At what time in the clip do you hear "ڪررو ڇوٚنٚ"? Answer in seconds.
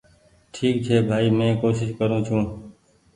1.99-2.49